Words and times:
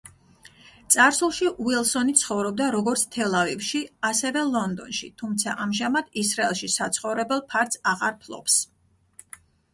წარსულში 0.93 1.49
უილსონი 1.65 2.15
ცხოვრობდა 2.21 2.69
როგორც 2.75 3.03
თელ-ავივში, 3.17 3.83
ასევე 4.09 4.43
ლონდონში, 4.55 5.11
თუმცა 5.23 5.55
ამჟამად 5.67 6.11
ისრაელში 6.25 6.73
საცხოვრებელ 6.79 7.47
ფართს 7.55 7.85
აღარ 7.95 8.19
ფლობს. 8.25 8.59